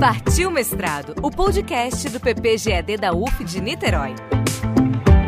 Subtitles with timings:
[0.00, 4.14] Partiu Mestrado, o podcast do PPGED da UF de Niterói.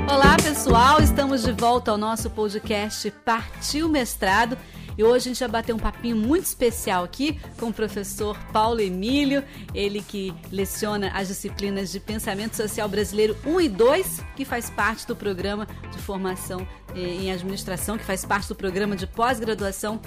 [0.09, 4.57] Olá, pessoal, estamos de volta ao nosso podcast Partiu Mestrado.
[4.97, 8.81] E hoje a gente vai bater um papinho muito especial aqui com o professor Paulo
[8.81, 9.43] Emílio,
[9.75, 15.05] ele que leciona as disciplinas de Pensamento Social Brasileiro 1 e 2, que faz parte
[15.05, 16.65] do programa de formação
[16.95, 20.01] eh, em administração, que faz parte do programa de pós-graduação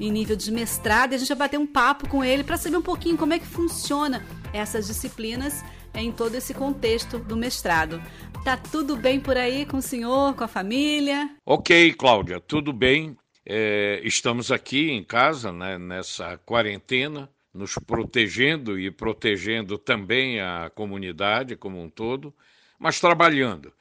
[0.00, 1.12] em nível de mestrado.
[1.12, 3.38] E a gente vai bater um papo com ele para saber um pouquinho como é
[3.38, 5.64] que funciona essas disciplinas
[5.94, 8.02] em todo esse contexto do mestrado.
[8.44, 11.30] Tá tudo bem por aí com o senhor, com a família?
[11.44, 13.16] Ok, Cláudia, tudo bem.
[13.44, 21.56] É, estamos aqui em casa, né, nessa quarentena, nos protegendo e protegendo também a comunidade
[21.56, 22.34] como um todo,
[22.78, 23.72] mas trabalhando.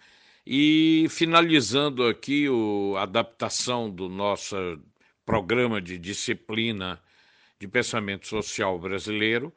[0.48, 2.48] E finalizando aqui
[2.98, 4.56] a adaptação do nosso
[5.26, 7.02] programa de disciplina
[7.60, 9.54] de pensamento social brasileiro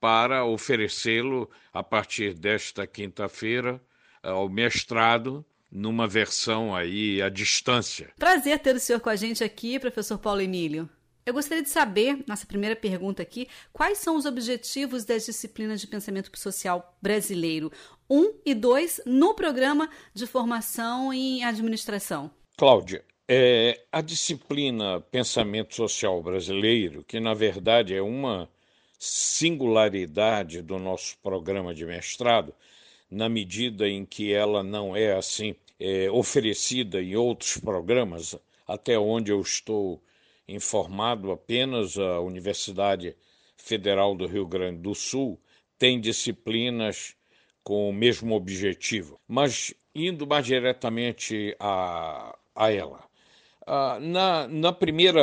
[0.00, 3.80] para oferecê-lo a partir desta quinta-feira
[4.22, 8.10] ao mestrado numa versão aí à distância.
[8.18, 10.88] Prazer ter o senhor com a gente aqui, professor Paulo Emílio.
[11.24, 15.86] Eu gostaria de saber, nossa primeira pergunta aqui, quais são os objetivos das disciplinas de
[15.86, 17.70] pensamento social brasileiro
[18.08, 22.30] 1 um e 2 no programa de formação em administração?
[22.56, 28.50] Cláudia, é, a disciplina Pensamento Social Brasileiro, que na verdade é uma
[28.98, 32.52] singularidade do nosso programa de mestrado,
[33.08, 39.30] na medida em que ela não é assim é, oferecida em outros programas, até onde
[39.30, 40.02] eu estou
[40.48, 43.16] informado, apenas a Universidade
[43.56, 45.38] Federal do Rio Grande do Sul
[45.78, 47.14] tem disciplinas
[47.62, 49.20] com o mesmo objetivo.
[49.28, 53.08] Mas indo mais diretamente a, a ela,
[54.00, 55.22] na, na primeira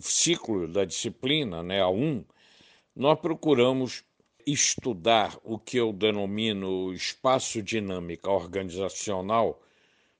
[0.00, 2.24] ciclo da disciplina, né, a 1,
[2.94, 4.04] nós procuramos
[4.46, 9.60] estudar o que eu denomino espaço dinâmica organizacional,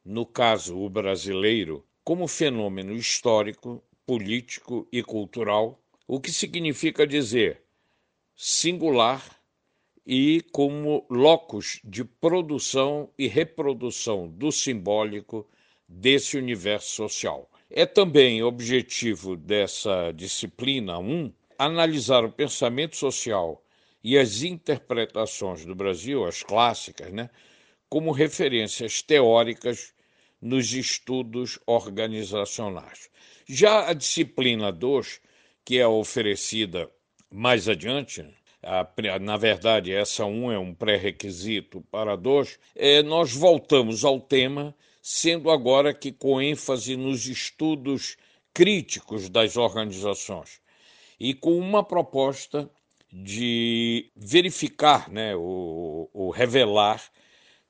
[0.05, 7.63] no caso o brasileiro, como fenômeno histórico, político e cultural, o que significa dizer
[8.35, 9.23] singular
[10.07, 15.47] e como locus de produção e reprodução do simbólico
[15.87, 17.48] desse universo social.
[17.71, 23.63] É também objetivo dessa disciplina 1 analisar o pensamento social
[24.03, 27.29] e as interpretações do Brasil, as clássicas, né,
[27.89, 29.93] como referências teóricas
[30.41, 33.11] nos estudos organizacionais.
[33.47, 35.21] Já a disciplina 2,
[35.65, 36.91] que é oferecida
[37.31, 38.25] mais adiante,
[38.63, 38.89] a,
[39.21, 44.19] na verdade, essa 1 um é um pré-requisito para a 2, é, nós voltamos ao
[44.19, 48.17] tema sendo agora que com ênfase nos estudos
[48.53, 50.61] críticos das organizações.
[51.19, 52.71] E com uma proposta
[53.13, 57.03] de verificar, né, o, o revelar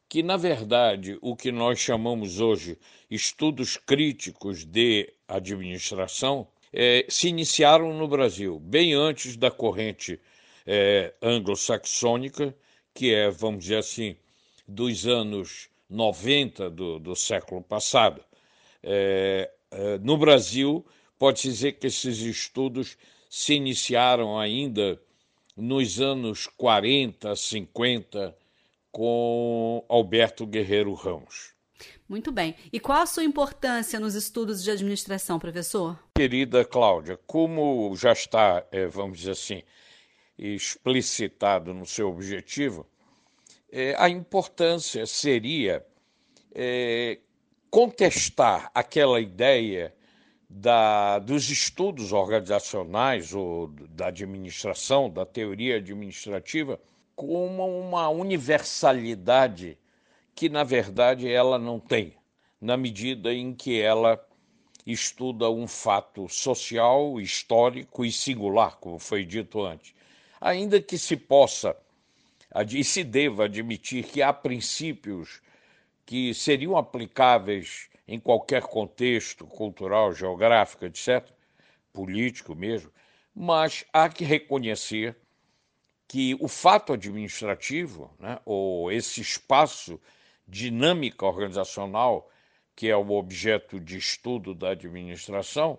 [0.08, 2.78] que, na verdade, o que nós chamamos hoje
[3.10, 10.18] estudos críticos de administração é, se iniciaram no Brasil, bem antes da corrente
[10.66, 12.54] é, anglo-saxônica,
[12.94, 14.16] que é, vamos dizer assim,
[14.66, 18.22] dos anos 90 do, do século passado.
[18.82, 20.84] É, é, no Brasil,
[21.18, 22.96] pode-se dizer que esses estudos
[23.28, 25.00] se iniciaram ainda
[25.56, 28.36] nos anos 40, 50,
[28.90, 31.52] com Alberto Guerreiro Ramos.
[32.08, 32.54] Muito bem.
[32.72, 35.98] E qual a sua importância nos estudos de administração, professor?
[36.14, 39.62] Querida Cláudia, como já está, é, vamos dizer assim,
[40.38, 42.86] explicitado no seu objetivo,
[43.70, 45.84] é, a importância seria
[46.54, 47.18] é,
[47.70, 49.94] contestar aquela ideia
[50.48, 56.80] da, dos estudos organizacionais ou da administração, da teoria administrativa,
[57.14, 59.76] como uma universalidade
[60.34, 62.14] que, na verdade, ela não tem,
[62.60, 64.24] na medida em que ela
[64.86, 69.92] estuda um fato social, histórico e singular, como foi dito antes.
[70.40, 71.76] Ainda que se possa
[72.70, 75.40] e se deva admitir que há princípios
[76.06, 81.30] que seriam aplicáveis em qualquer contexto cultural, geográfico, etc.,
[81.92, 82.90] político mesmo,
[83.34, 85.16] mas há que reconhecer
[86.06, 90.00] que o fato administrativo, né, ou esse espaço
[90.46, 92.30] dinâmica organizacional,
[92.74, 95.78] que é o objeto de estudo da administração,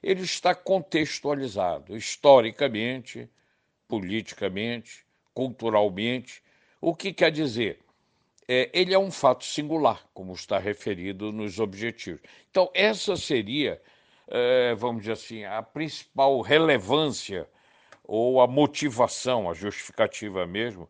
[0.00, 3.28] ele está contextualizado historicamente,
[3.88, 5.03] politicamente,
[5.34, 6.42] culturalmente.
[6.80, 7.80] O que quer dizer?
[8.46, 12.20] É, ele é um fato singular, como está referido nos objetivos.
[12.50, 13.80] Então, essa seria,
[14.28, 17.48] é, vamos dizer assim, a principal relevância
[18.04, 20.88] ou a motivação, a justificativa mesmo,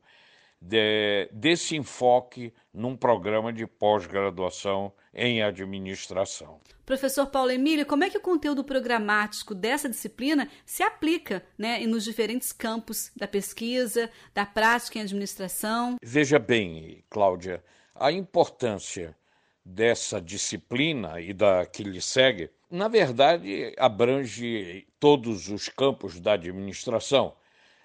[0.66, 6.58] de, desse enfoque num programa de pós-graduação em administração.
[6.86, 12.02] Professor Paulo Emílio, como é que o conteúdo programático dessa disciplina se aplica né, nos
[12.02, 15.96] diferentes campos da pesquisa, da prática em administração?
[16.02, 17.62] Veja bem, Cláudia,
[17.94, 19.14] a importância
[19.62, 27.34] dessa disciplina e da que lhe segue, na verdade, abrange todos os campos da administração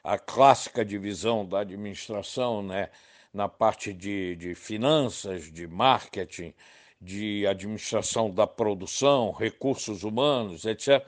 [0.04, 2.90] a clássica divisão da administração, né,
[3.34, 6.54] na parte de, de finanças, de marketing,
[7.02, 11.06] de administração da produção, recursos humanos, etc.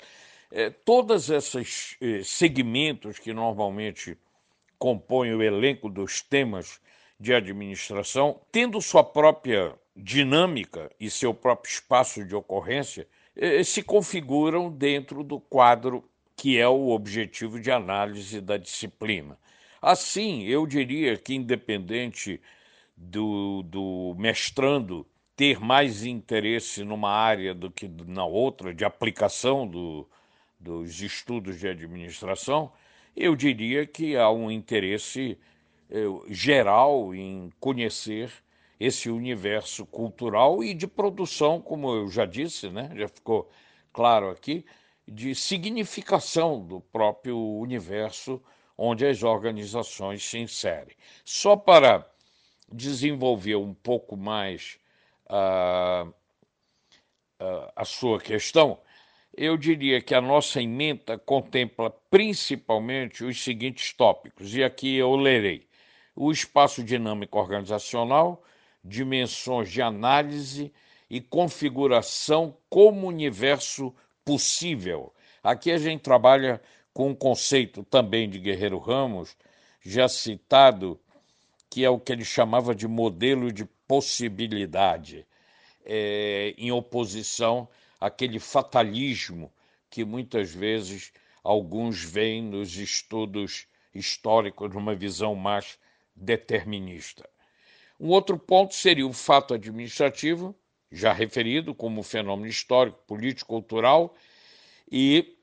[0.51, 4.17] É, todos esses eh, segmentos que normalmente
[4.77, 6.79] compõem o elenco dos temas
[7.19, 14.71] de administração, tendo sua própria dinâmica e seu próprio espaço de ocorrência, eh, se configuram
[14.71, 16.03] dentro do quadro
[16.41, 19.37] que é o objetivo de análise da disciplina.
[19.79, 22.41] Assim, eu diria que, independente
[22.97, 25.05] do, do mestrando
[25.35, 30.09] ter mais interesse numa área do que na outra, de aplicação do,
[30.59, 32.71] dos estudos de administração,
[33.15, 35.37] eu diria que há um interesse
[35.91, 38.31] eh, geral em conhecer
[38.79, 42.89] esse universo cultural e de produção, como eu já disse, né?
[42.95, 43.47] já ficou
[43.93, 44.65] claro aqui,
[45.13, 48.41] de significação do próprio universo
[48.77, 50.95] onde as organizações se inserem.
[51.25, 52.09] Só para
[52.71, 54.79] desenvolver um pouco mais
[55.25, 58.79] uh, uh, a sua questão,
[59.35, 65.67] eu diria que a nossa emenda contempla principalmente os seguintes tópicos, e aqui eu lerei:
[66.15, 68.41] o espaço dinâmico organizacional,
[68.81, 70.71] dimensões de análise
[71.09, 73.93] e configuração como universo
[74.25, 75.13] possível.
[75.43, 76.61] Aqui a gente trabalha
[76.93, 79.35] com um conceito também de Guerreiro Ramos,
[79.81, 80.99] já citado,
[81.69, 85.25] que é o que ele chamava de modelo de possibilidade,
[85.85, 87.67] é, em oposição
[87.99, 89.51] àquele fatalismo
[89.89, 91.11] que muitas vezes
[91.43, 95.77] alguns veem nos estudos históricos numa visão mais
[96.15, 97.27] determinista.
[97.99, 100.55] Um outro ponto seria o fato administrativo,
[100.91, 104.13] já referido como fenômeno histórico, político, cultural
[104.91, 105.37] e,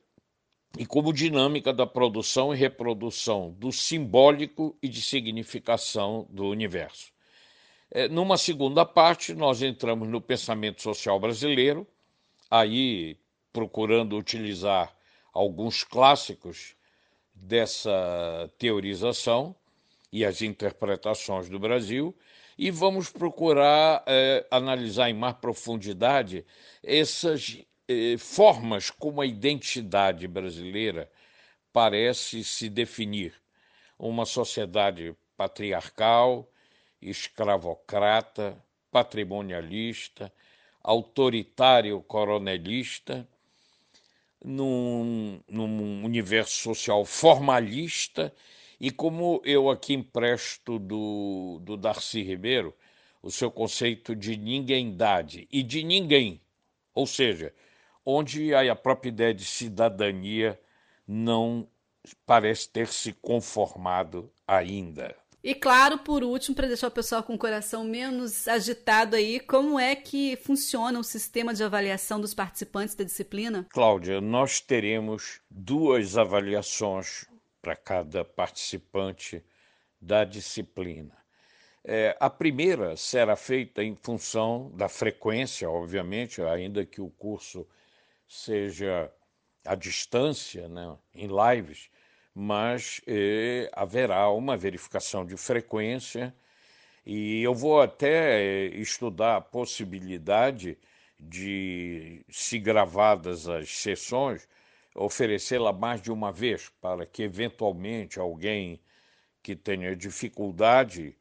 [0.76, 7.10] e como dinâmica da produção e reprodução do simbólico e de significação do universo.
[7.90, 11.86] É, numa segunda parte, nós entramos no pensamento social brasileiro,
[12.50, 13.16] aí
[13.50, 14.94] procurando utilizar
[15.32, 16.76] alguns clássicos
[17.34, 19.54] dessa teorização
[20.12, 22.14] e as interpretações do Brasil,
[22.58, 26.44] e vamos procurar é, analisar em mais profundidade
[26.82, 31.08] essas é, formas como a identidade brasileira
[31.72, 33.32] parece se definir.
[33.96, 36.50] Uma sociedade patriarcal,
[37.00, 40.32] escravocrata, patrimonialista,
[40.82, 43.28] autoritário coronelista,
[44.44, 48.32] num, num universo social formalista
[48.80, 52.74] e como eu aqui empresto do, do Darcy Ribeiro
[53.20, 56.40] o seu conceito de ninguémdade e de ninguém,
[56.94, 57.52] ou seja,
[58.06, 60.58] onde a própria ideia de cidadania
[61.06, 61.68] não
[62.24, 65.14] parece ter se conformado ainda.
[65.42, 69.78] E claro, por último, para deixar o pessoal com o coração menos agitado aí, como
[69.78, 73.66] é que funciona o sistema de avaliação dos participantes da disciplina?
[73.70, 77.26] Cláudia, nós teremos duas avaliações
[77.60, 79.44] para cada participante
[80.00, 81.16] da disciplina.
[81.84, 87.66] É, a primeira será feita em função da frequência, obviamente, ainda que o curso
[88.28, 89.10] seja
[89.64, 91.90] à distância, né, em lives,
[92.34, 96.34] mas é, haverá uma verificação de frequência
[97.04, 100.76] e eu vou até é, estudar a possibilidade
[101.18, 104.46] de, se gravadas as sessões,
[104.94, 108.80] oferecê-la mais de uma vez, para que eventualmente alguém
[109.42, 111.16] que tenha dificuldade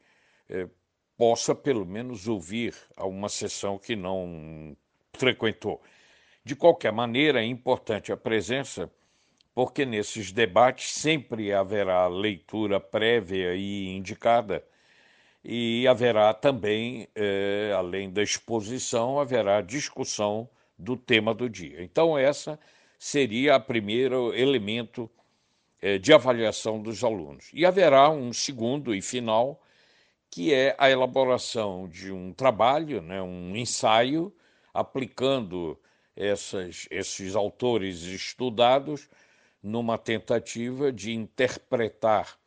[0.48, 0.68] eh,
[1.16, 4.76] possa pelo menos ouvir a uma sessão que não
[5.14, 5.82] frequentou.
[6.44, 8.90] De qualquer maneira, é importante a presença,
[9.54, 14.64] porque nesses debates sempre haverá leitura prévia e indicada,
[15.44, 20.48] e haverá também, eh, além da exposição, haverá discussão
[20.78, 21.82] do tema do dia.
[21.82, 22.58] Então, essa
[22.98, 25.08] seria o primeiro elemento
[25.80, 27.50] eh, de avaliação dos alunos.
[27.52, 29.62] E haverá um segundo e final,
[30.30, 34.34] que é a elaboração de um trabalho, né, um ensaio,
[34.74, 35.78] aplicando
[36.16, 39.08] essas, esses autores estudados
[39.62, 42.38] numa tentativa de interpretar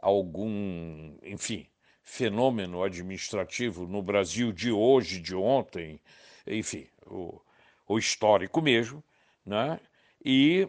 [0.00, 1.66] algum, enfim,
[2.02, 6.00] fenômeno administrativo no Brasil de hoje, de ontem,
[6.46, 7.40] enfim, o,
[7.86, 9.02] o histórico mesmo,
[9.44, 9.80] né?
[10.24, 10.68] e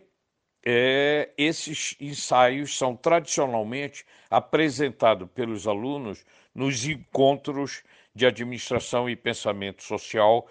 [0.65, 6.25] é, esses ensaios são tradicionalmente apresentados pelos alunos
[6.55, 7.83] nos encontros
[8.15, 10.47] de administração e pensamento social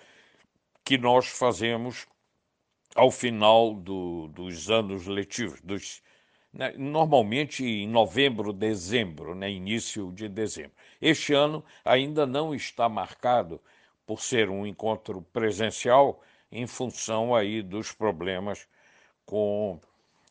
[0.84, 2.06] que nós fazemos
[2.94, 6.02] ao final do, dos anos letivos, dos,
[6.52, 10.72] né, normalmente em novembro, dezembro, né, início de dezembro.
[11.00, 13.60] Este ano ainda não está marcado
[14.04, 16.20] por ser um encontro presencial
[16.52, 18.68] em função aí dos problemas
[19.24, 19.80] com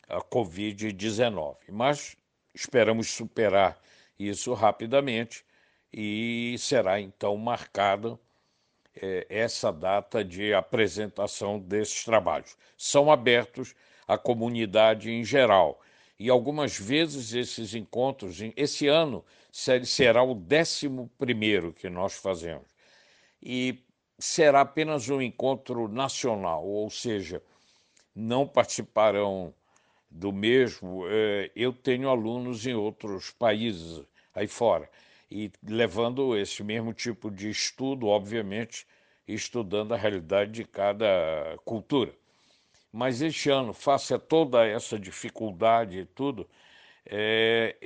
[0.08, 1.56] a Covid-19.
[1.68, 2.16] Mas
[2.54, 3.78] esperamos superar
[4.18, 5.44] isso rapidamente
[5.92, 8.18] e será então marcada
[8.94, 12.56] é, essa data de apresentação desses trabalhos.
[12.78, 13.74] São abertos
[14.06, 15.80] à comunidade em geral.
[16.18, 19.24] E algumas vezes esses encontros, esse ano
[19.84, 22.66] será o décimo primeiro que nós fazemos.
[23.42, 23.82] E
[24.18, 27.42] será apenas um encontro nacional, ou seja,
[28.14, 29.52] não participarão
[30.10, 31.04] do mesmo.
[31.08, 34.02] É, eu tenho alunos em outros países
[34.34, 34.88] aí fora
[35.30, 38.86] e levando esse mesmo tipo de estudo, obviamente,
[39.26, 42.12] estudando a realidade de cada cultura.
[42.92, 46.46] Mas este ano, face a toda essa dificuldade e tudo,
[47.06, 47.76] é,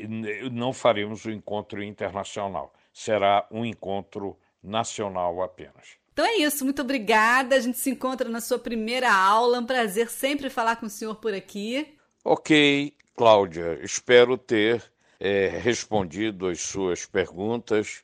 [0.50, 2.74] não faremos o um encontro internacional.
[2.92, 5.96] Será um encontro nacional apenas.
[6.16, 7.54] Então é isso, muito obrigada.
[7.54, 9.58] A gente se encontra na sua primeira aula.
[9.58, 11.94] Um prazer sempre falar com o senhor por aqui.
[12.24, 14.82] Ok, Cláudia, espero ter
[15.20, 18.02] é, respondido as suas perguntas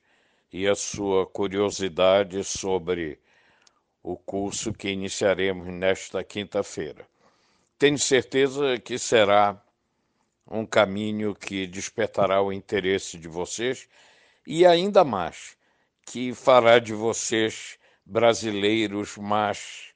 [0.53, 3.19] e a sua curiosidade sobre
[4.03, 7.07] o curso que iniciaremos nesta quinta-feira.
[7.79, 9.59] Tenho certeza que será
[10.47, 13.89] um caminho que despertará o interesse de vocês
[14.47, 15.57] e ainda mais,
[16.05, 17.79] que fará de vocês
[18.13, 19.95] brasileiros mais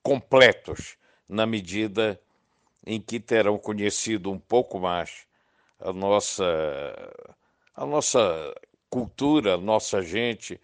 [0.00, 0.96] completos
[1.28, 2.20] na medida
[2.86, 5.26] em que terão conhecido um pouco mais
[5.80, 6.44] a nossa
[7.74, 8.54] a nossa
[8.88, 10.60] cultura, a nossa gente